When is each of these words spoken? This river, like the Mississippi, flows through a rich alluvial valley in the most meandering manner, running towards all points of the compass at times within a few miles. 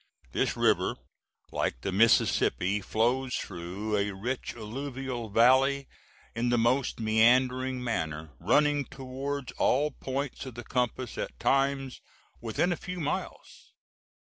This 0.31 0.57
river, 0.57 0.95
like 1.51 1.81
the 1.81 1.91
Mississippi, 1.91 2.81
flows 2.81 3.35
through 3.35 3.95
a 3.97 4.15
rich 4.15 4.55
alluvial 4.55 5.29
valley 5.29 5.87
in 6.33 6.49
the 6.49 6.57
most 6.57 6.99
meandering 6.99 7.83
manner, 7.83 8.31
running 8.39 8.85
towards 8.85 9.51
all 9.59 9.91
points 9.91 10.47
of 10.47 10.55
the 10.55 10.63
compass 10.63 11.19
at 11.19 11.39
times 11.39 12.01
within 12.41 12.71
a 12.71 12.77
few 12.77 12.99
miles. 12.99 13.75